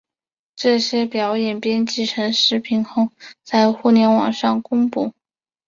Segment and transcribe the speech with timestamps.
[0.55, 3.09] 这些表演编辑成视频后
[3.43, 5.13] 在互联网上公布。